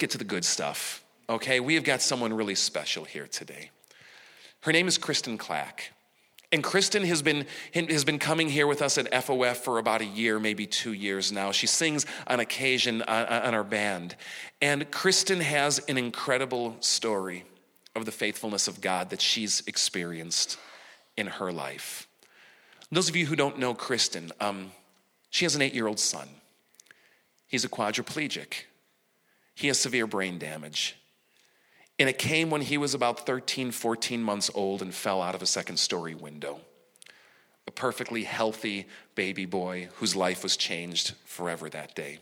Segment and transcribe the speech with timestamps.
[0.00, 1.04] get to the good stuff.
[1.28, 3.70] Okay, we have got someone really special here today.
[4.62, 5.92] Her name is Kristen Clack.
[6.52, 10.04] And Kristen has been, has been coming here with us at FOF for about a
[10.04, 11.52] year, maybe two years now.
[11.52, 14.16] She sings on occasion on, on our band.
[14.60, 17.44] And Kristen has an incredible story
[17.94, 20.58] of the faithfulness of God that she's experienced
[21.16, 22.08] in her life.
[22.90, 24.72] Those of you who don't know Kristen, um,
[25.30, 26.28] she has an eight year old son.
[27.46, 28.64] He's a quadriplegic,
[29.60, 30.96] he has severe brain damage.
[31.98, 35.42] And it came when he was about 13, 14 months old and fell out of
[35.42, 36.60] a second story window.
[37.68, 42.20] A perfectly healthy baby boy whose life was changed forever that day.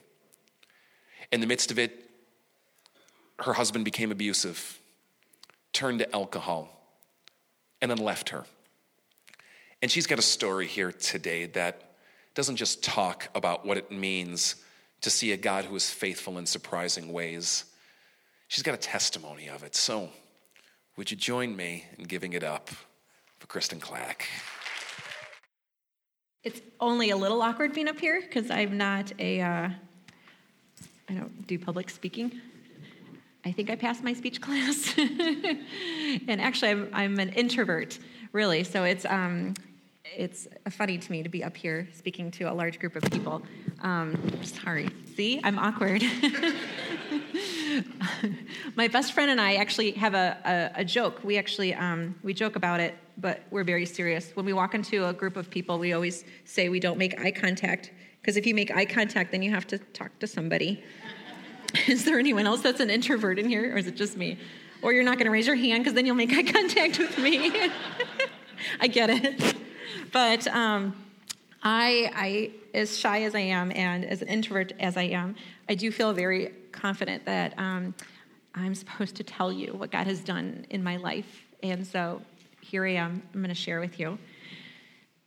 [1.30, 2.10] In the midst of it,
[3.38, 4.80] her husband became abusive,
[5.72, 6.68] turned to alcohol,
[7.80, 8.46] and then left her.
[9.80, 11.92] And she's got a story here today that
[12.34, 14.56] doesn't just talk about what it means
[15.00, 17.64] to see a God who is faithful in surprising ways
[18.48, 19.76] She's got a testimony of it.
[19.76, 20.08] So,
[20.96, 22.70] would you join me in giving it up
[23.38, 24.26] for Kristen Clack?
[26.42, 29.42] It's only a little awkward being up here because I'm not a.
[29.42, 29.68] Uh,
[31.10, 32.40] I don't do public speaking.
[33.44, 34.94] I think I passed my speech class.
[34.98, 37.98] and actually, I'm, I'm, an introvert,
[38.32, 38.64] really.
[38.64, 39.54] So it's, um,
[40.04, 43.42] it's funny to me to be up here speaking to a large group of people.
[43.80, 44.88] Um, sorry.
[45.16, 46.02] See, I'm awkward.
[48.76, 51.22] my best friend and I actually have a, a, a joke.
[51.22, 54.30] We actually um, we joke about it, but we're very serious.
[54.34, 57.30] When we walk into a group of people, we always say we don't make eye
[57.30, 60.82] contact because if you make eye contact, then you have to talk to somebody.
[61.86, 64.38] is there anyone else that's an introvert in here, or is it just me?
[64.82, 67.18] Or you're not going to raise your hand because then you'll make eye contact with
[67.18, 67.70] me.
[68.80, 69.56] I get it,
[70.12, 70.46] but.
[70.48, 70.96] Um,
[71.62, 75.34] I, I, as shy as I am and as an introvert as I am,
[75.68, 77.94] I do feel very confident that um,
[78.54, 81.44] I'm supposed to tell you what God has done in my life.
[81.62, 82.22] And so
[82.60, 83.22] here I am.
[83.34, 84.18] I'm going to share with you.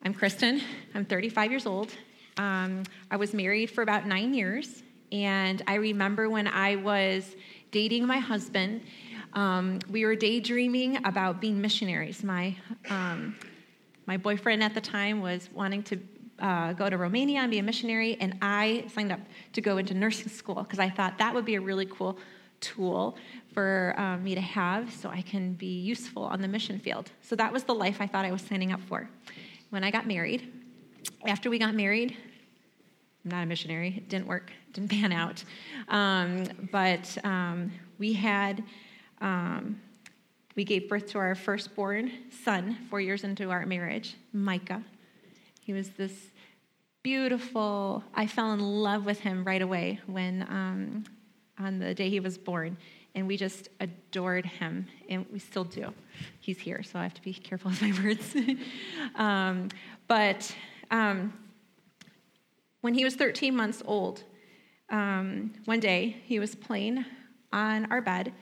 [0.03, 0.62] I'm Kristen.
[0.96, 1.92] I'm 35 years old.
[2.38, 4.84] Um, I was married for about nine years.
[5.12, 7.36] And I remember when I was
[7.72, 8.81] dating my husband,
[9.34, 12.24] um, we were daydreaming about being missionaries.
[12.24, 12.56] My,
[12.90, 13.36] um,
[14.06, 15.98] my boyfriend at the time was wanting to
[16.41, 19.19] uh, go to Romania and be a missionary, and I signed up
[19.53, 22.18] to go into nursing school because I thought that would be a really cool
[22.59, 23.16] tool
[23.53, 27.12] for um, me to have so I can be useful on the mission field.
[27.22, 29.09] So that was the life I thought I was signing up for.
[29.69, 30.51] When I got married,
[31.25, 32.16] after we got married,
[33.24, 35.44] I'm not a missionary, it didn't work, didn't pan out.
[35.90, 38.63] Um, but um, we had,
[39.19, 39.80] um,
[40.56, 42.12] we gave birth to our firstborn
[42.44, 44.84] son four years into our marriage, Micah.
[45.62, 46.31] He was this
[47.03, 48.03] beautiful.
[48.13, 51.03] I fell in love with him right away when um,
[51.59, 52.78] on the day he was born,
[53.16, 55.94] and we just adored him, and we still do.
[56.39, 58.35] He's here, so I have to be careful with my words.
[59.16, 59.69] um,
[60.07, 60.56] but
[60.91, 61.34] um,
[62.81, 64.23] when he was 13 months old,
[64.89, 67.06] um, one day he was playing
[67.51, 68.33] on our bed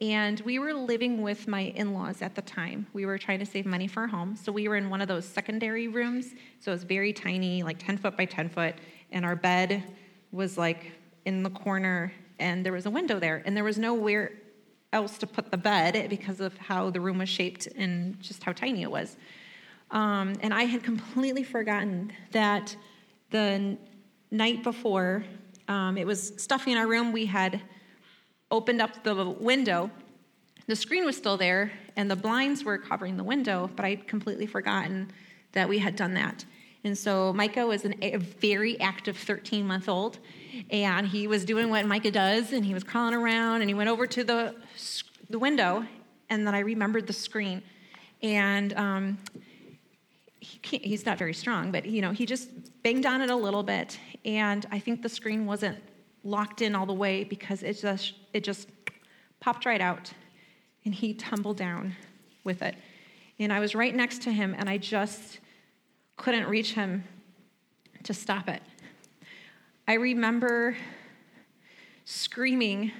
[0.00, 2.86] and we were living with my in laws at the time.
[2.92, 4.36] We were trying to save money for a home.
[4.36, 6.34] So we were in one of those secondary rooms.
[6.60, 8.74] So it was very tiny, like 10 foot by 10 foot.
[9.10, 9.82] And our bed
[10.32, 10.92] was like
[11.24, 13.42] in the corner, and there was a window there.
[13.46, 14.32] And there was nowhere
[14.92, 18.52] else to put the bed because of how the room was shaped and just how
[18.52, 19.16] tiny it was.
[19.90, 22.76] Um, and I had completely forgotten that
[23.30, 23.78] the
[24.30, 25.24] night before,
[25.68, 27.12] um, it was stuffy in our room.
[27.12, 27.62] We had
[28.50, 29.90] opened up the window,
[30.66, 34.46] the screen was still there and the blinds were covering the window, but I'd completely
[34.46, 35.10] forgotten
[35.52, 36.44] that we had done that.
[36.84, 40.18] And so Micah was an, a very active 13 month old,
[40.70, 43.90] and he was doing what Micah does, and he was crawling around, and he went
[43.90, 44.54] over to the,
[45.28, 45.84] the window,
[46.30, 47.62] and then I remembered the screen.
[48.22, 49.18] And um,
[50.38, 52.48] he he's not very strong, but you know, he just
[52.82, 55.78] banged on it a little bit, and I think the screen wasn't
[56.26, 58.68] locked in all the way because it just it just
[59.40, 60.12] popped right out
[60.84, 61.94] and he tumbled down
[62.44, 62.74] with it.
[63.38, 65.40] And I was right next to him and I just
[66.16, 67.04] couldn't reach him
[68.04, 68.62] to stop it.
[69.86, 70.76] I remember
[72.04, 72.92] screaming,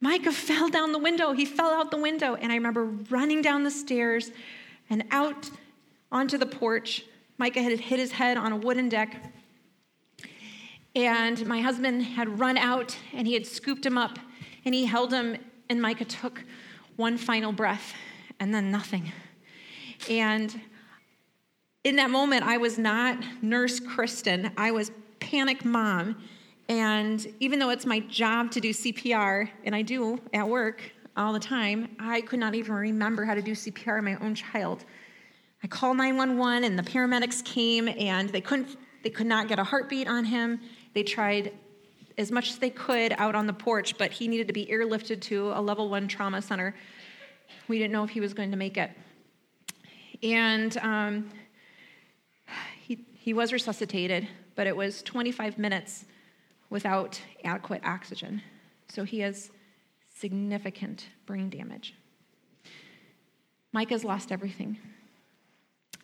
[0.00, 1.32] Micah fell down the window.
[1.32, 2.34] He fell out the window.
[2.34, 4.30] And I remember running down the stairs
[4.88, 5.50] and out
[6.12, 7.04] onto the porch.
[7.38, 9.32] Micah had hit his head on a wooden deck
[10.94, 14.18] and my husband had run out and he had scooped him up
[14.64, 15.36] and he held him,
[15.68, 16.44] and Micah took
[16.96, 17.94] one final breath
[18.40, 19.12] and then nothing.
[20.08, 20.60] And
[21.84, 26.22] in that moment, I was not nurse Kristen, I was panic mom.
[26.68, 30.82] And even though it's my job to do CPR, and I do at work
[31.16, 34.34] all the time, I could not even remember how to do CPR on my own
[34.34, 34.84] child.
[35.62, 39.64] I called 911 and the paramedics came and they couldn't they could not get a
[39.64, 40.60] heartbeat on him.
[40.94, 41.52] They tried
[42.18, 45.20] as much as they could out on the porch, but he needed to be airlifted
[45.22, 46.74] to a level one trauma center.
[47.68, 48.90] We didn't know if he was going to make it.
[50.22, 51.30] And um,
[52.80, 56.04] he, he was resuscitated, but it was 25 minutes
[56.68, 58.42] without adequate oxygen.
[58.88, 59.50] So he has
[60.08, 61.94] significant brain damage.
[63.72, 64.78] Micah's lost everything.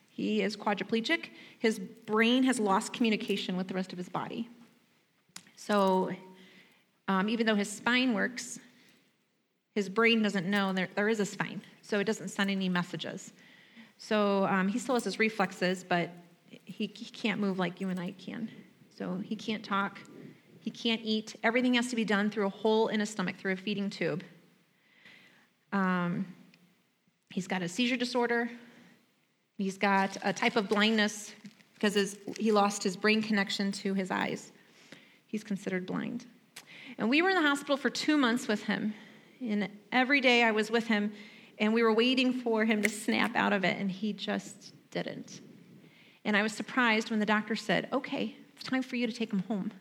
[0.08, 1.26] He is quadriplegic.
[1.58, 4.48] His brain has lost communication with the rest of his body.
[5.56, 6.10] So,
[7.08, 8.58] um, even though his spine works,
[9.74, 13.32] his brain doesn't know there, there is a spine, so it doesn't send any messages.
[13.98, 16.10] So, um, he still has his reflexes, but
[16.48, 18.50] he, he can't move like you and I can.
[18.96, 19.98] So, he can't talk,
[20.60, 21.36] he can't eat.
[21.42, 24.22] Everything has to be done through a hole in his stomach, through a feeding tube.
[25.72, 26.26] Um,
[27.30, 28.50] he's got a seizure disorder,
[29.58, 31.32] He's got a type of blindness
[31.74, 34.52] because his, he lost his brain connection to his eyes.
[35.26, 36.26] He's considered blind.
[36.98, 38.94] And we were in the hospital for two months with him.
[39.40, 41.12] And every day I was with him,
[41.58, 45.40] and we were waiting for him to snap out of it, and he just didn't.
[46.24, 49.32] And I was surprised when the doctor said, Okay, it's time for you to take
[49.32, 49.72] him home.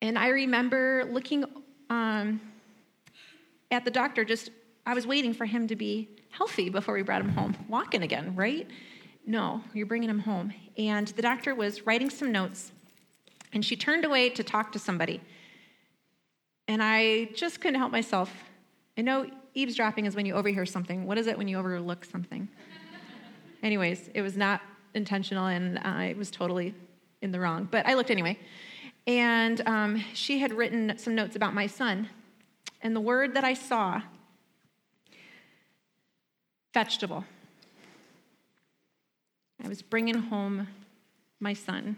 [0.00, 1.44] And I remember looking
[1.90, 2.40] um,
[3.70, 4.50] at the doctor, just
[4.86, 8.34] I was waiting for him to be healthy before we brought him home, walking again,
[8.34, 8.68] right?
[9.28, 10.54] No, you're bringing him home.
[10.78, 12.72] And the doctor was writing some notes,
[13.52, 15.20] and she turned away to talk to somebody.
[16.66, 18.32] And I just couldn't help myself.
[18.96, 21.04] I know eavesdropping is when you overhear something.
[21.06, 22.48] What is it when you overlook something?
[23.62, 24.62] Anyways, it was not
[24.94, 26.74] intentional, and I was totally
[27.20, 27.68] in the wrong.
[27.70, 28.38] But I looked anyway.
[29.06, 32.08] And um, she had written some notes about my son
[32.80, 34.00] and the word that I saw
[36.72, 37.24] vegetable.
[39.62, 40.68] I was bringing home
[41.40, 41.96] my son,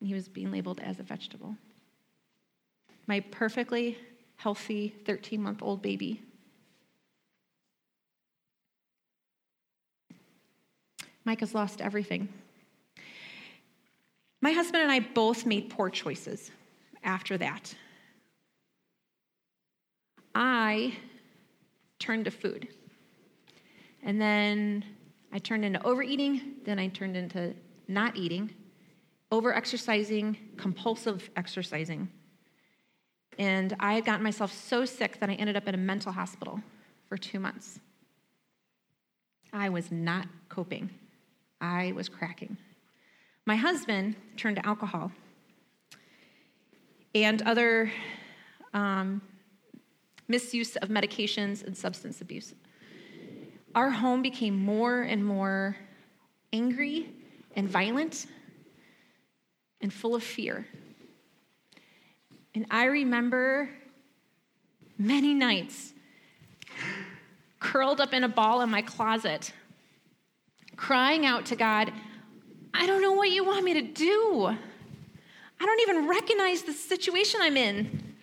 [0.00, 1.56] and he was being labeled as a vegetable.
[3.06, 3.98] My perfectly
[4.36, 6.22] healthy 13 month old baby.
[11.24, 12.28] Micah's lost everything.
[14.40, 16.50] My husband and I both made poor choices
[17.04, 17.74] after that.
[20.34, 20.96] I
[22.00, 22.68] turned to food.
[24.02, 24.84] And then
[25.32, 27.54] I turned into overeating, then I turned into
[27.88, 28.50] not eating,
[29.30, 32.08] over exercising, compulsive exercising.
[33.38, 36.60] And I had gotten myself so sick that I ended up in a mental hospital
[37.08, 37.80] for two months.
[39.52, 40.90] I was not coping,
[41.60, 42.56] I was cracking.
[43.46, 45.12] My husband turned to alcohol
[47.14, 47.90] and other
[48.72, 49.20] um,
[50.28, 52.54] misuse of medications, and substance abuse.
[53.74, 55.76] Our home became more and more
[56.52, 57.10] angry
[57.56, 58.26] and violent
[59.80, 60.66] and full of fear.
[62.54, 63.70] And I remember
[64.98, 65.94] many nights
[67.58, 69.52] curled up in a ball in my closet,
[70.76, 71.92] crying out to God,
[72.74, 74.46] I don't know what you want me to do.
[75.60, 78.14] I don't even recognize the situation I'm in.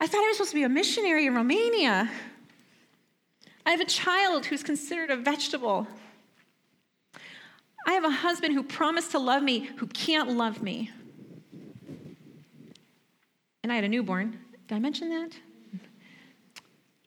[0.00, 2.10] I thought I was supposed to be a missionary in Romania.
[3.64, 5.86] I have a child who's considered a vegetable.
[7.86, 10.90] I have a husband who promised to love me who can't love me.
[13.62, 14.38] And I had a newborn.
[14.66, 15.30] Did I mention that?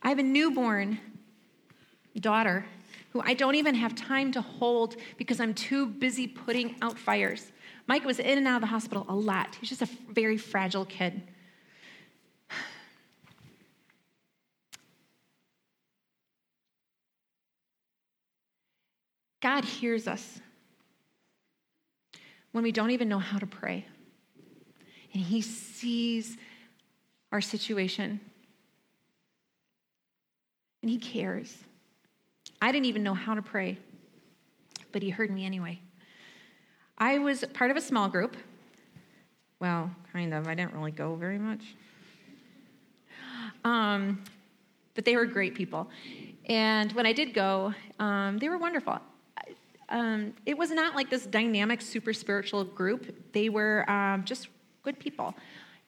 [0.01, 0.99] I have a newborn
[2.19, 2.65] daughter
[3.11, 7.51] who I don't even have time to hold because I'm too busy putting out fires.
[7.87, 9.57] Micah was in and out of the hospital a lot.
[9.59, 11.21] He's just a very fragile kid.
[19.45, 20.41] God hears us
[22.51, 23.85] when we don't even know how to pray.
[25.13, 26.35] And He sees
[27.31, 28.19] our situation.
[30.81, 31.55] And He cares.
[32.59, 33.77] I didn't even know how to pray,
[34.91, 35.79] but He heard me anyway.
[36.97, 38.35] I was part of a small group.
[39.59, 40.47] Well, kind of.
[40.47, 41.61] I didn't really go very much.
[43.63, 44.23] Um,
[44.95, 45.87] but they were great people.
[46.49, 48.99] And when I did go, um, they were wonderful
[49.89, 53.33] um, it was not like this dynamic, super spiritual group.
[53.33, 54.47] They were um, just
[54.83, 55.35] good people.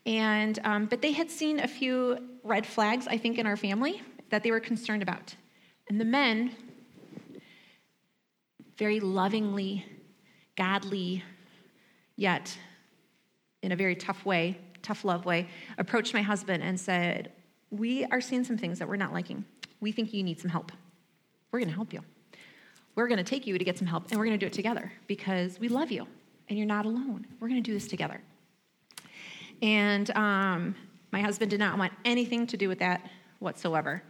[0.06, 4.02] And, um, but they had seen a few red flags, I think, in our family
[4.30, 5.36] that they were concerned about.
[5.90, 6.52] And the men
[8.78, 9.86] very lovingly
[10.56, 11.24] godly,
[12.16, 12.58] yet
[13.64, 17.32] in a very tough way, tough love way, approached my husband and said,
[17.70, 19.46] We are seeing some things that we're not liking.
[19.80, 20.72] We think you need some help.
[21.52, 22.02] We're going to help you.
[22.98, 24.54] We're going to take you to get some help, and we're going to do it
[24.54, 26.08] together because we love you
[26.50, 27.28] and you're not alone.
[27.40, 28.20] We're going to do this together.
[29.62, 30.76] And um,
[31.12, 34.02] my husband did not want anything to do with that whatsoever.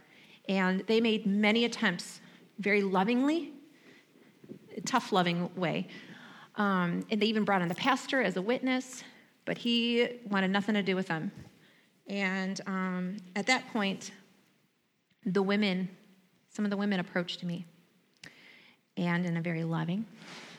[0.48, 2.22] And they made many attempts,
[2.60, 3.52] very lovingly,
[4.86, 5.88] tough, loving way.
[6.56, 9.04] Um, and they even brought in the pastor as a witness,
[9.44, 11.30] but he wanted nothing to do with them.
[12.06, 14.12] And um, at that point,
[15.26, 15.90] the women,
[16.48, 17.66] some of the women approached me,
[18.98, 20.04] and in a very loving,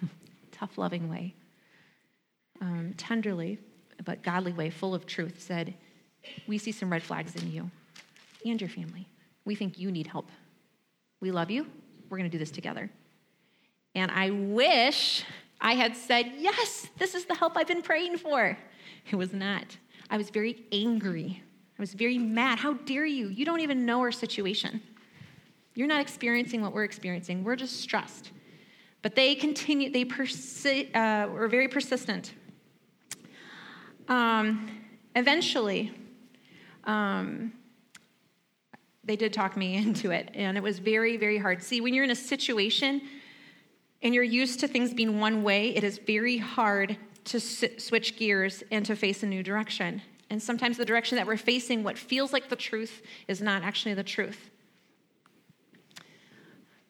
[0.51, 1.35] tough, loving way,
[2.61, 3.59] um, tenderly,
[4.05, 5.73] but godly way, full of truth, said,
[6.47, 7.69] We see some red flags in you
[8.45, 9.07] and your family.
[9.45, 10.29] We think you need help.
[11.21, 11.67] We love you.
[12.09, 12.89] We're going to do this together.
[13.93, 15.25] And I wish
[15.59, 18.57] I had said, Yes, this is the help I've been praying for.
[19.11, 19.77] It was not.
[20.09, 21.43] I was very angry.
[21.77, 22.59] I was very mad.
[22.59, 23.27] How dare you?
[23.27, 24.81] You don't even know our situation.
[25.75, 27.43] You're not experiencing what we're experiencing.
[27.43, 28.31] We're just stressed.
[29.01, 32.33] But they continued, they persi- uh, were very persistent.
[34.07, 34.69] Um,
[35.15, 35.93] eventually,
[36.83, 37.53] um,
[39.03, 41.63] they did talk me into it, and it was very, very hard.
[41.63, 43.01] See, when you're in a situation
[44.01, 48.63] and you're used to things being one way, it is very hard to switch gears
[48.71, 50.01] and to face a new direction.
[50.29, 53.93] And sometimes the direction that we're facing, what feels like the truth, is not actually
[53.93, 54.49] the truth.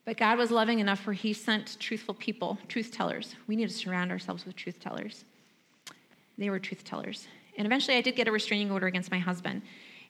[0.10, 3.36] But God was loving enough where He sent truthful people, truth tellers.
[3.46, 5.24] We need to surround ourselves with truth tellers.
[6.36, 7.28] They were truth tellers.
[7.60, 9.62] And eventually I did get a restraining order against my husband.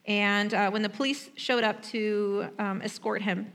[0.05, 3.51] And uh, when the police showed up to um, escort him,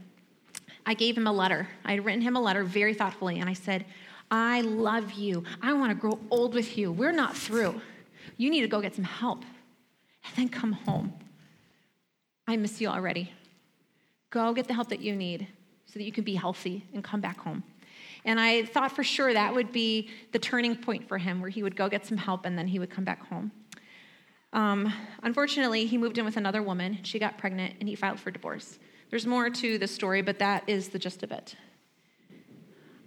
[0.85, 1.67] I gave him a letter.
[1.83, 3.87] I had written him a letter very thoughtfully, and I said,
[4.31, 5.45] I love you.
[5.63, 6.93] I want to grow old with you.
[6.93, 7.81] We're not through.
[8.37, 9.47] You need to go get some help
[10.27, 11.15] and then come home.
[12.47, 13.33] I miss you already.
[14.29, 15.49] Go get the help that you need
[15.95, 17.63] so that you can be healthy and come back home.
[18.25, 21.63] And I thought for sure that would be the turning point for him, where he
[21.63, 23.53] would go get some help and then he would come back home.
[24.53, 26.99] Um, unfortunately, he moved in with another woman.
[27.05, 28.81] She got pregnant and he filed for divorce.
[29.11, 31.55] There's more to the story, but that is the gist of it.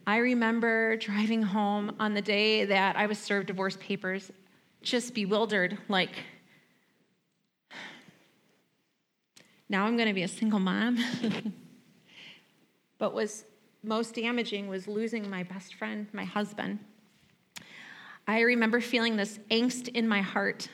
[0.05, 4.31] I remember driving home on the day that I was served divorce papers,
[4.81, 6.11] just bewildered, like,
[9.67, 10.97] now I'm going to be a single mom.
[12.97, 13.45] but was
[13.83, 16.79] most damaging was losing my best friend, my husband.
[18.27, 20.67] I remember feeling this angst in my heart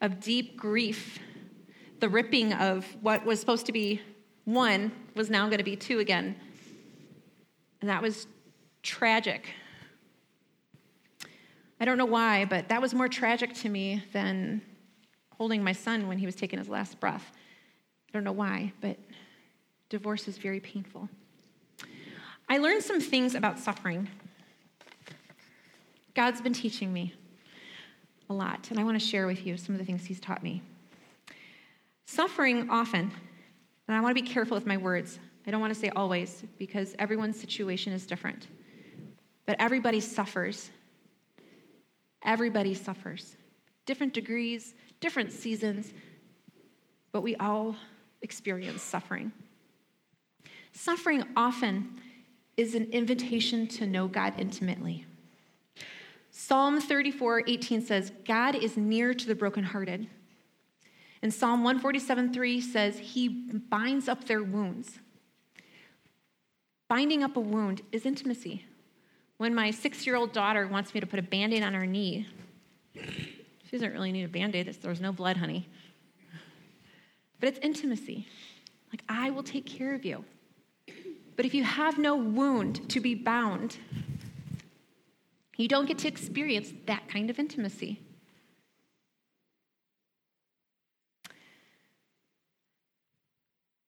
[0.00, 1.20] of deep grief,
[2.00, 4.00] the ripping of what was supposed to be
[4.44, 6.34] one was now going to be two again.
[7.80, 8.26] And that was
[8.82, 9.54] tragic.
[11.80, 14.62] I don't know why, but that was more tragic to me than
[15.36, 17.32] holding my son when he was taking his last breath.
[18.08, 18.98] I don't know why, but
[19.92, 21.06] divorce is very painful.
[22.48, 24.08] I learned some things about suffering.
[26.14, 27.12] God's been teaching me
[28.30, 30.42] a lot, and I want to share with you some of the things He's taught
[30.42, 30.62] me.
[32.06, 33.12] Suffering often,
[33.86, 35.18] and I want to be careful with my words.
[35.46, 38.46] I don't want to say always, because everyone's situation is different.
[39.44, 40.70] But everybody suffers.
[42.24, 43.36] Everybody suffers.
[43.84, 45.92] Different degrees, different seasons,
[47.12, 47.76] but we all
[48.22, 49.32] experience suffering.
[50.72, 52.00] Suffering often
[52.56, 55.06] is an invitation to know God intimately.
[56.30, 60.06] Psalm 34 18 says, God is near to the brokenhearted.
[61.20, 64.98] And Psalm 147 3 says, He binds up their wounds.
[66.88, 68.64] Binding up a wound is intimacy.
[69.36, 71.86] When my six year old daughter wants me to put a band aid on her
[71.86, 72.26] knee,
[72.94, 75.68] she doesn't really need a band aid, there's no blood, honey.
[77.40, 78.26] But it's intimacy.
[78.92, 80.24] Like, I will take care of you.
[81.36, 83.78] But if you have no wound to be bound,
[85.56, 88.00] you don't get to experience that kind of intimacy.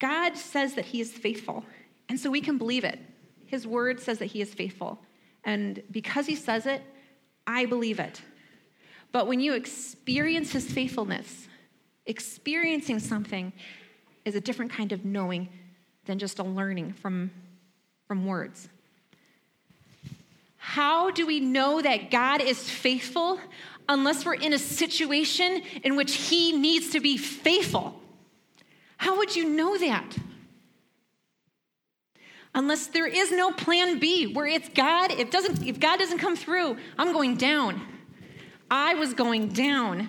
[0.00, 1.64] God says that He is faithful,
[2.08, 2.98] and so we can believe it.
[3.46, 4.98] His word says that He is faithful.
[5.44, 6.82] And because He says it,
[7.46, 8.20] I believe it.
[9.12, 11.48] But when you experience His faithfulness,
[12.06, 13.52] experiencing something
[14.24, 15.48] is a different kind of knowing
[16.06, 17.30] than just a learning from,
[18.06, 18.68] from words.
[20.56, 23.38] How do we know that God is faithful
[23.88, 28.00] unless we're in a situation in which He needs to be faithful?
[28.96, 30.16] How would you know that?
[32.54, 36.36] Unless there is no plan B where it's God, if, doesn't, if God doesn't come
[36.36, 37.82] through, I'm going down.
[38.70, 40.08] I was going down.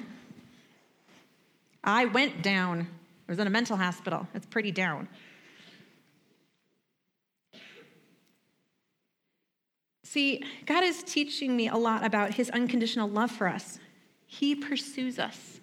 [1.83, 2.87] I went down.
[3.27, 4.27] I was in a mental hospital.
[4.33, 5.09] It's pretty down.
[10.05, 13.79] See, God is teaching me a lot about his unconditional love for us.
[14.27, 15.59] He pursues us.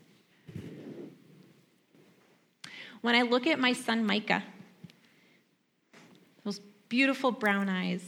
[3.02, 4.42] When I look at my son Micah,
[6.44, 8.02] those beautiful brown eyes,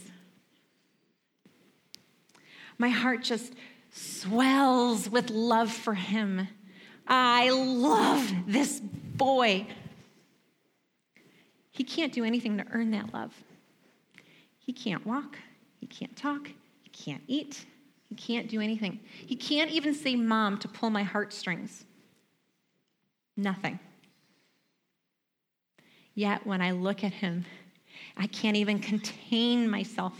[2.77, 3.53] my heart just
[3.91, 6.49] swells with love for him.
[7.07, 9.67] I love this boy.
[11.71, 13.33] He can't do anything to earn that love.
[14.59, 15.37] He can't walk,
[15.87, 16.47] he can't talk,
[16.81, 17.63] he can't eat,
[18.09, 18.99] he can't do anything.
[19.27, 21.85] He can't even say mom to pull my heartstrings.
[23.37, 23.79] Nothing.
[26.15, 27.45] Yet when I look at him,
[28.17, 30.19] I can't even contain myself.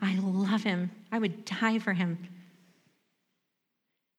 [0.00, 0.92] I love him.
[1.10, 2.28] I would die for him.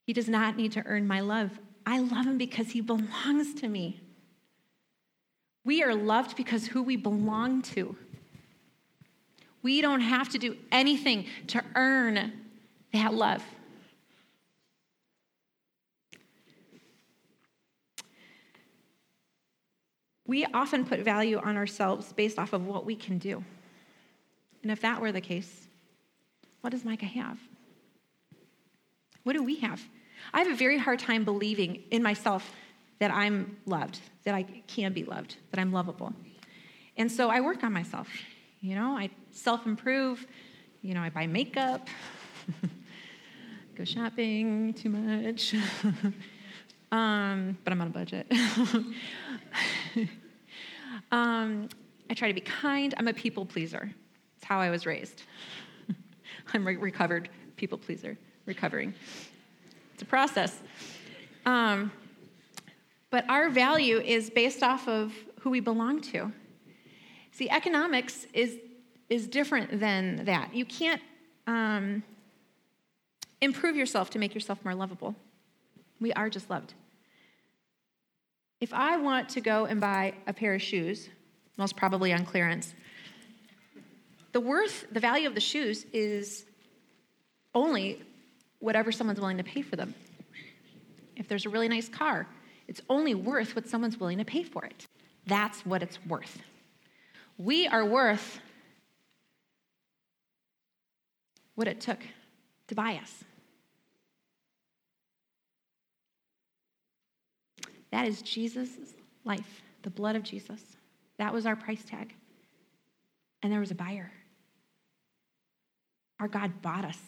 [0.06, 1.52] He does not need to earn my love.
[1.86, 4.02] I love him because he belongs to me.
[5.64, 7.96] We are loved because who we belong to.
[9.64, 12.34] We don't have to do anything to earn
[12.94, 13.44] that love.
[20.26, 23.44] We often put value on ourselves based off of what we can do.
[24.62, 25.68] And if that were the case,
[26.62, 27.38] what does Micah have?
[29.24, 29.82] What do we have?
[30.34, 32.52] I have a very hard time believing in myself
[33.00, 36.14] that I'm loved, that I can be loved, that I'm lovable.
[36.98, 38.08] And so I work on myself.
[38.62, 40.28] You know, I self improve.
[40.84, 41.88] You know, I buy makeup,
[43.76, 45.56] go shopping too much.
[46.92, 48.32] um, but I'm on a budget.
[51.12, 51.70] um,
[52.10, 52.94] I try to be kind.
[52.98, 53.92] I'm a people pleaser.
[54.38, 55.24] It's how I was raised.
[56.54, 58.94] I'm a recovered people pleaser, recovering.
[59.94, 60.60] It's a process.
[61.48, 61.92] Um,
[63.10, 66.32] but our value is based off of who we belong to.
[67.32, 68.58] See, economics is,
[69.10, 70.54] is different than that.
[70.54, 71.02] You can't
[71.48, 72.04] um,
[73.42, 75.16] improve yourself to make yourself more lovable.
[76.00, 76.74] We are just loved.
[78.60, 81.10] If I want to go and buy a pair of shoes,
[81.58, 82.74] most probably on clearance,
[84.34, 86.46] the worth, the value of the shoes is
[87.54, 88.02] only
[88.60, 89.94] whatever someone's willing to pay for them.
[91.16, 92.28] If there's a really nice car,
[92.68, 94.88] it's only worth what someone's willing to pay for it.
[95.26, 96.42] That's what it's worth.
[97.44, 98.40] We are worth
[101.56, 101.98] what it took
[102.68, 103.24] to buy us.
[107.92, 108.70] That is Jesus'
[109.26, 110.62] life, the blood of Jesus.
[111.18, 112.14] That was our price tag.
[113.42, 114.12] And there was a buyer.
[116.20, 117.00] Our God bought us.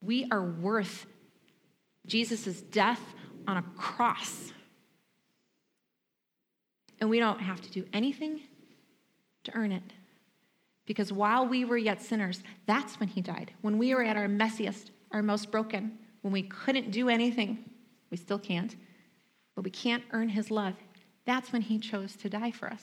[0.00, 1.06] We are worth
[2.04, 3.02] Jesus' death
[3.46, 4.52] on a cross.
[7.00, 8.40] And we don't have to do anything
[9.44, 9.82] to earn it.
[10.86, 13.52] Because while we were yet sinners, that's when he died.
[13.60, 17.64] When we were at our messiest, our most broken, when we couldn't do anything,
[18.10, 18.74] we still can't,
[19.54, 20.74] but we can't earn his love,
[21.26, 22.82] that's when he chose to die for us.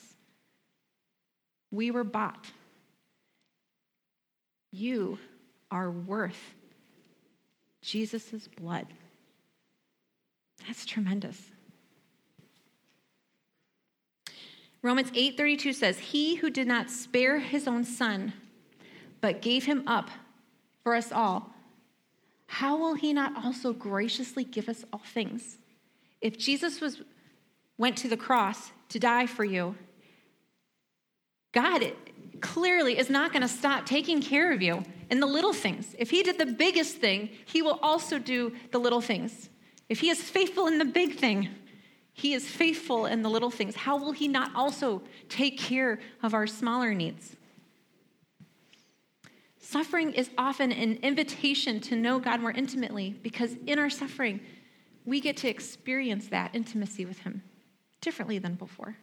[1.71, 2.51] We were bought.
[4.71, 5.17] You
[5.71, 6.53] are worth
[7.81, 8.87] Jesus' blood.
[10.67, 11.41] That's tremendous.
[14.85, 18.33] Romans 8:32 says, "He who did not spare his own son,
[19.19, 20.11] but gave him up
[20.83, 21.55] for us all,
[22.45, 25.57] how will he not also graciously give us all things?"
[26.21, 27.01] If Jesus was
[27.79, 29.75] went to the cross to die for you,
[31.51, 31.91] God
[32.39, 35.95] clearly is not going to stop taking care of you in the little things.
[35.97, 39.49] If he did the biggest thing, he will also do the little things.
[39.89, 41.49] If he is faithful in the big thing,
[42.17, 43.75] he is faithful in the little things.
[43.75, 47.35] How will He not also take care of our smaller needs?
[49.59, 54.39] Suffering is often an invitation to know God more intimately because in our suffering,
[55.03, 57.43] we get to experience that intimacy with Him
[57.99, 58.95] differently than before.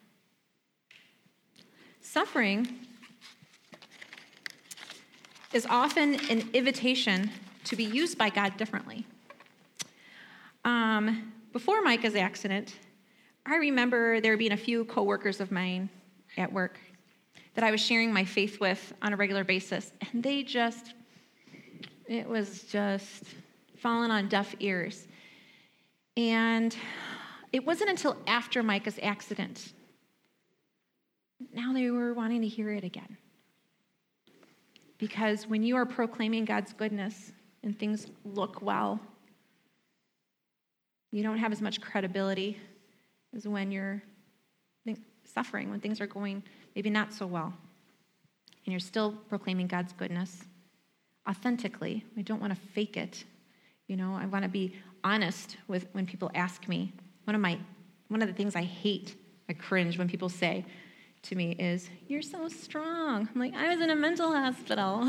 [2.00, 2.66] Suffering
[5.52, 7.30] is often an invitation
[7.64, 9.04] to be used by God differently.
[10.64, 12.74] Um, before Micah's accident,
[13.44, 15.88] I remember there being a few coworkers of mine
[16.36, 16.78] at work
[17.54, 20.94] that I was sharing my faith with on a regular basis, and they just,
[22.06, 23.24] it was just
[23.76, 25.06] falling on deaf ears.
[26.16, 26.74] And
[27.52, 29.72] it wasn't until after Micah's accident
[31.52, 33.16] now they were wanting to hear it again.
[34.98, 39.00] Because when you are proclaiming God's goodness and things look well,
[41.10, 42.58] you don't have as much credibility
[43.34, 44.02] as when you're
[45.24, 46.42] suffering, when things are going
[46.74, 47.52] maybe not so well,
[48.64, 50.44] and you're still proclaiming God's goodness
[51.28, 52.04] authentically.
[52.16, 53.24] I don't want to fake it.
[53.88, 56.92] You know, I want to be honest with when people ask me.
[57.24, 57.58] One of my
[58.08, 59.16] one of the things I hate,
[59.48, 60.64] I cringe when people say
[61.22, 65.08] to me is, "You're so strong." I'm like, "I was in a mental hospital."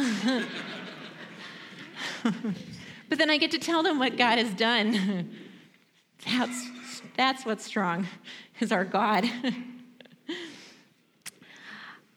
[3.09, 5.35] but then I get to tell them what God has done.
[6.25, 6.72] That's
[7.15, 8.07] that's what's strong
[8.59, 9.29] is our God.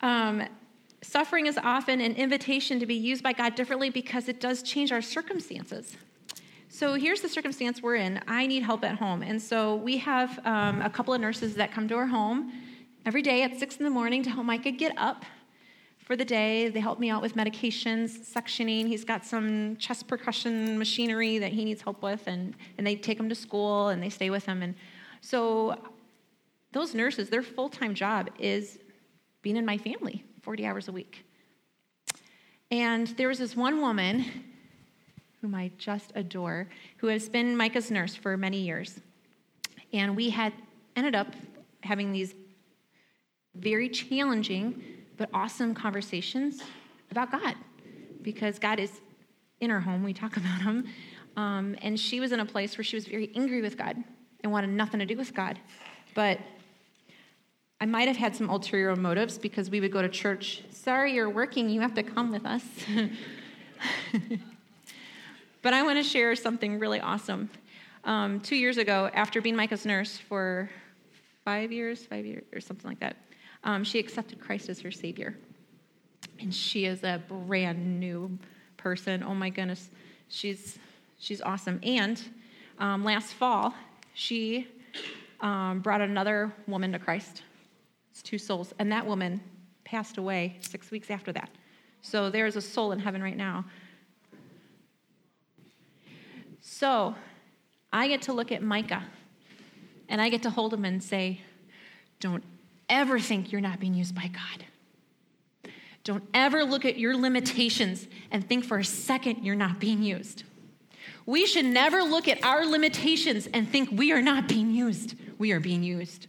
[0.00, 0.42] um,
[1.02, 4.92] suffering is often an invitation to be used by God differently because it does change
[4.92, 5.96] our circumstances.
[6.68, 8.20] So here's the circumstance we're in.
[8.26, 9.22] I need help at home.
[9.22, 12.52] And so we have um, a couple of nurses that come to our home
[13.06, 15.24] every day at six in the morning to help Micah get up
[16.06, 16.68] for the day.
[16.68, 18.86] They help me out with medications, suctioning.
[18.86, 23.18] He's got some chest percussion machinery that he needs help with, and, and they take
[23.18, 24.62] him to school and they stay with him.
[24.62, 24.76] And
[25.20, 25.76] so
[26.72, 28.78] those nurses, their full time job is
[29.42, 31.24] being in my family 40 hours a week.
[32.70, 34.24] And there was this one woman
[35.40, 39.00] whom I just adore, who has been Micah's nurse for many years.
[39.92, 40.52] And we had
[40.94, 41.34] ended up
[41.82, 42.34] having these
[43.56, 44.82] very challenging
[45.16, 46.62] but awesome conversations
[47.11, 47.55] about God
[48.22, 49.00] because God is
[49.61, 50.02] in our home.
[50.02, 50.87] We talk about Him.
[51.37, 53.96] Um, and she was in a place where she was very angry with God
[54.40, 55.59] and wanted nothing to do with God.
[56.14, 56.40] But
[57.81, 60.62] I might have had some ulterior motives because we would go to church.
[60.70, 61.68] Sorry, you're working.
[61.68, 62.62] You have to come with us.
[65.66, 67.50] But I want to share something really awesome.
[68.05, 70.70] Um, two years ago, after being Micah's nurse for
[71.44, 73.16] five years, five years, or something like that,
[73.66, 75.37] um, she accepted Christ as her Savior.
[76.40, 78.38] And she is a brand new
[78.79, 79.22] person.
[79.22, 79.90] Oh my goodness,
[80.29, 80.79] she's
[81.18, 81.79] she's awesome.
[81.83, 82.22] And
[82.79, 83.74] um, last fall,
[84.14, 84.66] she
[85.40, 87.42] um, brought another woman to Christ.
[88.11, 89.42] It's two souls, and that woman
[89.85, 91.50] passed away six weeks after that.
[92.00, 93.66] So there is a soul in heaven right now
[96.68, 97.14] so
[97.92, 99.05] I get to look at Micah
[100.09, 101.40] and I get to hold him and say,
[102.18, 102.42] Don't
[102.88, 105.72] ever think you're not being used by God.
[106.05, 110.44] Don't ever look at your limitations and think for a second you're not being used.
[111.27, 115.16] We should never look at our limitations and think we are not being used.
[115.38, 116.29] We are being used.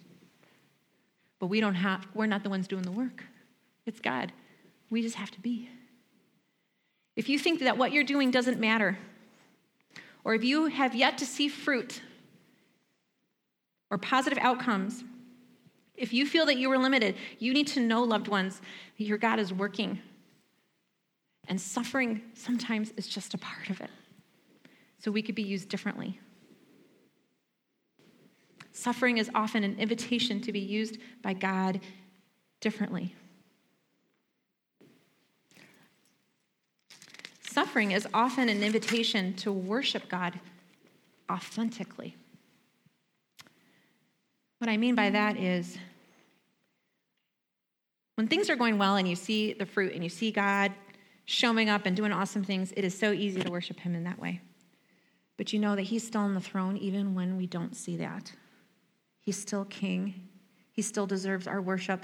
[1.40, 3.24] But we don't have, we're not the ones doing the work.
[3.86, 4.32] It's God.
[4.90, 5.70] We just have to be.
[7.16, 8.98] If you think that what you're doing doesn't matter,
[10.24, 12.02] or if you have yet to see fruit
[13.92, 15.04] or positive outcomes,
[15.98, 18.62] if you feel that you were limited, you need to know, loved ones,
[18.98, 20.00] that your God is working.
[21.48, 23.90] And suffering sometimes is just a part of it.
[25.00, 26.20] So we could be used differently.
[28.72, 31.80] Suffering is often an invitation to be used by God
[32.62, 33.16] differently.
[37.42, 40.40] Suffering is often an invitation to worship God
[41.32, 42.16] authentically.
[44.60, 45.78] What I mean by that is
[48.16, 50.74] when things are going well and you see the fruit and you see God
[51.26, 54.18] showing up and doing awesome things, it is so easy to worship Him in that
[54.18, 54.42] way.
[55.38, 58.32] But you know that He's still on the throne even when we don't see that.
[59.20, 60.28] He's still King,
[60.72, 62.04] He still deserves our worship.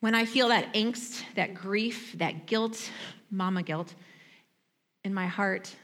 [0.00, 2.90] When I feel that angst, that grief, that guilt,
[3.30, 3.94] mama guilt
[5.04, 5.76] in my heart,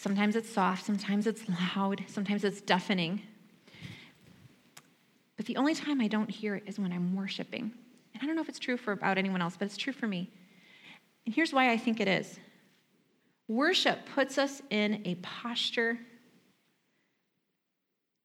[0.00, 1.42] sometimes it's soft, sometimes it's
[1.76, 3.20] loud, sometimes it's deafening.
[5.36, 7.70] But the only time I don't hear it is when I'm worshiping.
[8.14, 10.06] And I don't know if it's true for about anyone else, but it's true for
[10.06, 10.30] me.
[11.26, 12.38] And here's why I think it is
[13.46, 15.98] worship puts us in a posture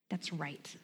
[0.08, 0.74] that's right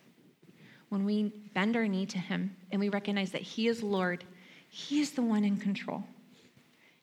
[0.91, 4.25] when we bend our knee to Him and we recognize that He is Lord,
[4.69, 6.05] He is the one in control,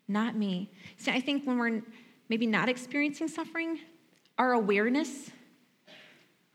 [0.07, 0.69] not me.
[0.97, 1.81] See, I think when we're
[2.29, 3.79] maybe not experiencing suffering,
[4.37, 5.31] our awareness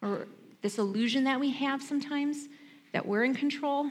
[0.01, 0.27] or
[0.63, 2.49] this illusion that we have sometimes
[2.93, 3.91] that we're in control.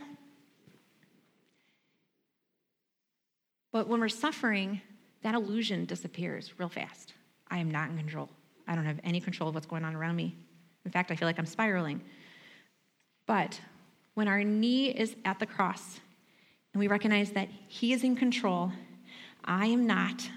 [3.72, 4.82] But when we're suffering,
[5.24, 7.14] that illusion disappears real fast.
[7.50, 8.30] I am not in control.
[8.68, 10.36] I don't have any control of what's going on around me.
[10.86, 12.02] In fact, I feel like I'm spiraling.
[13.26, 13.60] But
[14.14, 16.00] when our knee is at the cross
[16.74, 18.72] and we recognize that He is in control,
[19.44, 20.30] I am not,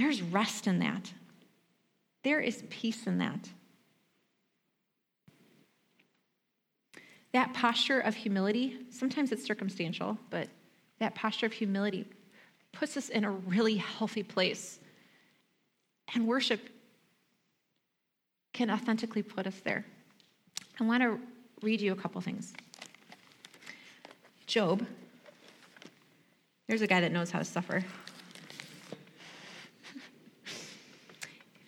[0.00, 1.12] there's rest in that.
[2.22, 3.48] There is peace in that.
[7.32, 10.48] that posture of humility, sometimes it's circumstantial, but
[10.98, 12.06] that posture of humility
[12.72, 14.80] puts us in a really healthy place.
[16.14, 16.60] And worship
[18.52, 19.84] can authentically put us there.
[20.80, 21.20] I want to
[21.62, 22.52] read you a couple things.
[24.46, 24.84] Job,
[26.66, 27.84] there's a guy that knows how to suffer.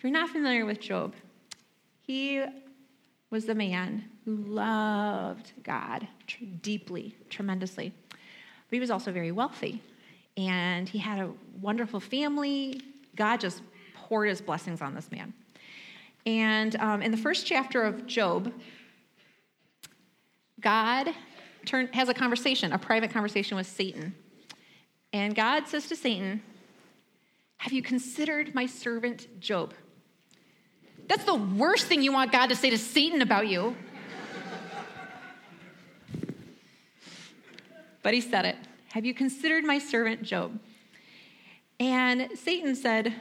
[0.03, 1.15] You're not familiar with Job,
[2.01, 2.43] he
[3.29, 6.07] was the man who loved God
[6.61, 7.93] deeply, tremendously.
[8.09, 9.81] But he was also very wealthy.
[10.37, 12.81] And he had a wonderful family.
[13.15, 13.61] God just
[13.95, 15.33] poured his blessings on this man.
[16.25, 18.53] And um, in the first chapter of Job,
[20.59, 21.09] God
[21.65, 24.15] turn, has a conversation, a private conversation with Satan.
[25.11, 26.41] And God says to Satan,
[27.57, 29.73] Have you considered my servant Job?
[31.07, 33.75] That's the worst thing you want God to say to Satan about you.
[38.01, 38.55] but he said it.
[38.89, 40.59] Have you considered my servant Job?
[41.79, 43.13] And Satan said,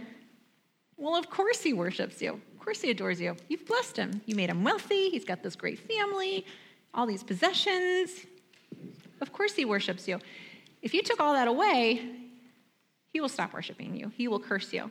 [0.97, 2.41] Well, of course he worships you.
[2.53, 3.37] Of course he adores you.
[3.49, 4.21] You've blessed him.
[4.27, 5.11] You made him wealthy.
[5.11, 6.47] He's got this great family,
[6.95, 8.11] all these possessions.
[9.21, 10.19] Of course he worships you.
[10.83, 12.09] If you took all that away,
[13.13, 14.91] he will stop worshiping you, he will curse you.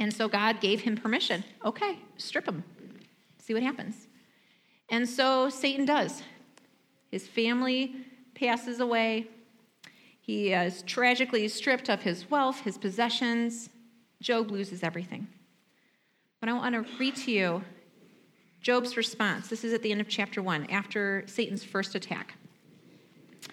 [0.00, 1.44] And so God gave him permission.
[1.64, 2.64] Okay, strip him,
[3.38, 4.08] see what happens.
[4.88, 6.22] And so Satan does.
[7.10, 7.94] His family
[8.34, 9.28] passes away.
[10.20, 13.68] He is tragically stripped of his wealth, his possessions.
[14.22, 15.28] Job loses everything.
[16.40, 17.62] But I want to read to you
[18.62, 19.48] Job's response.
[19.48, 22.34] This is at the end of chapter one, after Satan's first attack.
[23.42, 23.50] It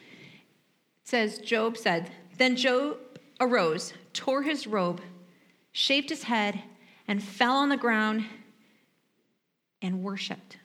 [1.04, 2.98] says, Job said, Then Job
[3.40, 5.02] arose, tore his robe,
[5.78, 6.60] shaved his head,
[7.08, 8.26] and fell on the ground
[9.80, 10.58] and worshiped.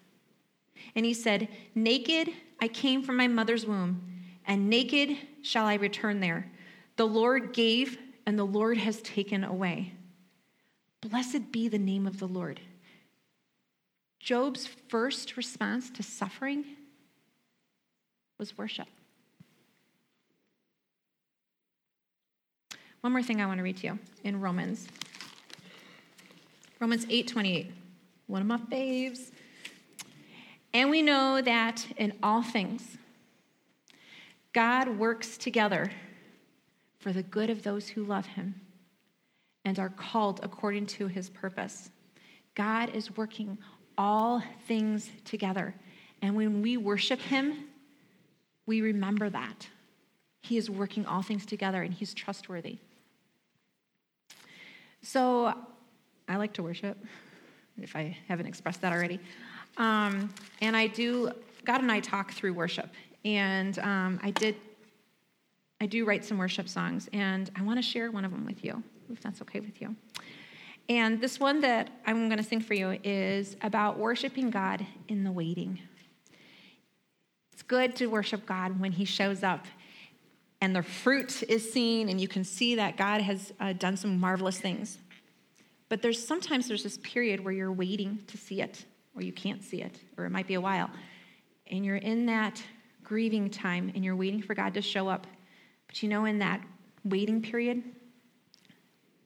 [0.95, 2.31] And he said, Naked
[2.63, 4.01] I came from my mother's womb,
[4.47, 6.51] and naked shall I return there.
[6.97, 9.93] The Lord gave, and the Lord has taken away.
[11.03, 12.59] Blessed be the name of the Lord.
[14.19, 16.65] Job's first response to suffering
[18.39, 18.89] was worship.
[23.03, 24.87] One more thing I want to read to you in Romans.
[26.79, 27.73] Romans 8:28.
[28.29, 29.33] One of my faves.
[30.73, 32.97] And we know that in all things
[34.53, 35.91] God works together
[37.01, 38.61] for the good of those who love him
[39.65, 41.91] and are called according to his purpose.
[42.55, 43.59] God is working
[43.99, 45.75] all things together.
[46.21, 47.65] And when we worship him,
[48.65, 49.67] we remember that.
[50.43, 52.79] He is working all things together and he's trustworthy.
[55.03, 55.53] So
[56.29, 56.97] I like to worship,
[57.77, 59.21] if I haven't expressed that already.
[59.77, 61.33] Um, and I do,
[61.65, 62.89] God and I talk through worship.
[63.25, 64.57] And um, I did,
[65.81, 68.65] I do write some worship songs, and I want to share one of them with
[68.65, 69.95] you if that's okay with you.
[70.89, 75.25] And this one that I'm going to sing for you is about worshiping God in
[75.25, 75.79] the waiting.
[77.53, 79.67] It's good to worship God when He shows up
[80.63, 84.21] and the fruit is seen, and you can see that God has uh, done some
[84.21, 84.97] marvelous things.
[85.89, 88.85] But there's sometimes there's this period where you're waiting to see it,
[89.17, 90.89] or you can't see it, or it might be a while.
[91.67, 92.63] And you're in that
[93.03, 95.27] grieving time and you're waiting for God to show up.
[95.89, 96.63] But you know, in that
[97.05, 97.83] waiting period,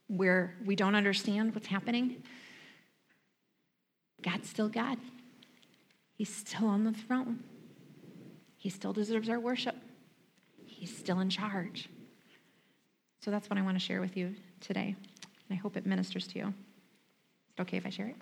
[0.09, 2.23] where we don't understand what's happening,
[4.23, 4.97] God's still God.
[6.15, 7.45] He's still on the throne.
[8.57, 9.77] He still deserves our worship.
[10.87, 11.89] He's still in charge.
[13.19, 14.95] So that's what I want to share with you today.
[15.49, 16.47] And I hope it ministers to you.
[16.47, 18.15] Is it okay if I share it?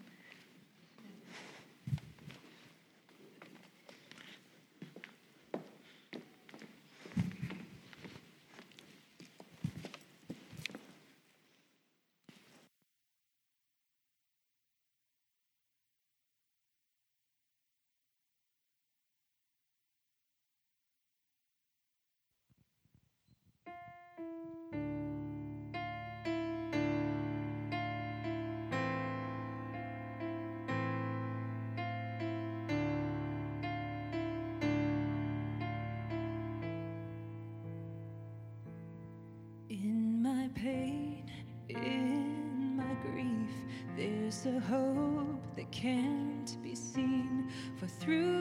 [47.84, 48.33] For through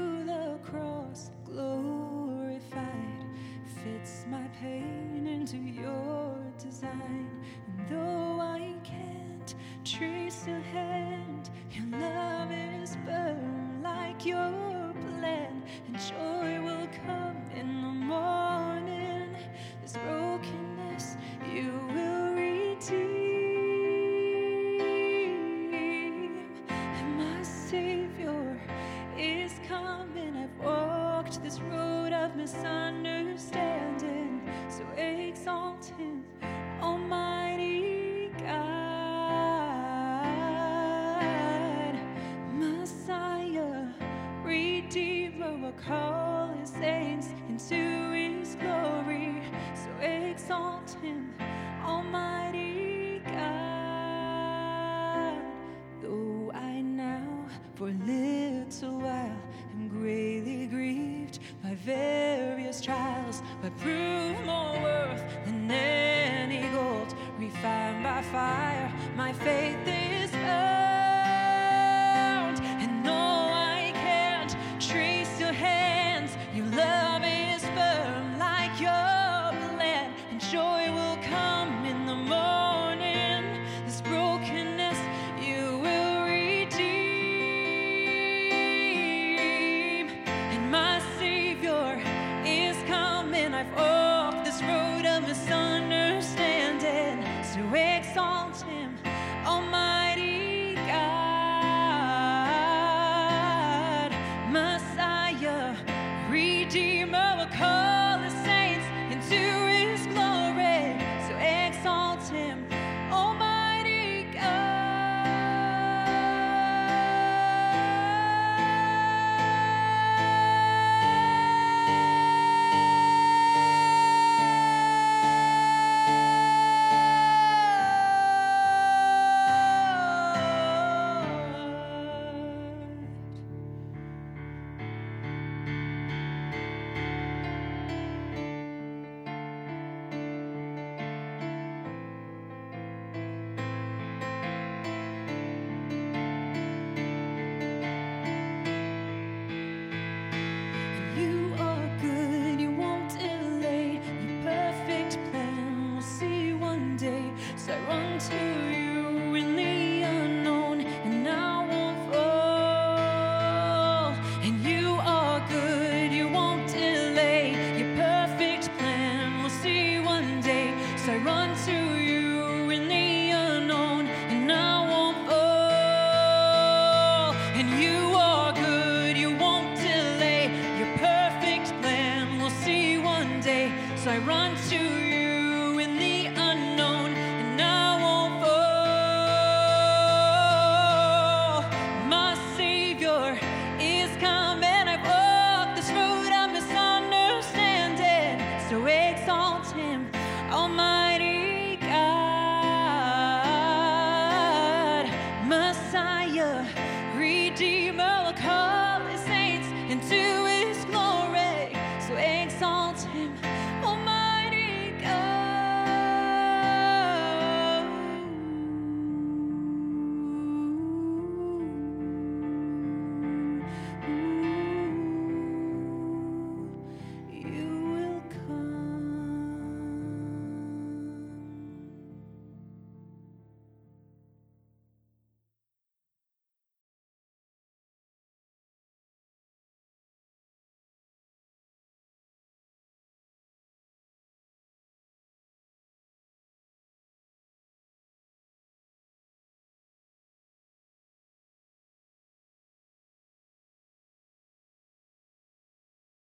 [57.84, 59.38] for a little while
[59.74, 68.22] am greatly grieved by various trials, but prove more worth than any gold refined by
[68.22, 68.90] fire.
[69.18, 70.03] My faith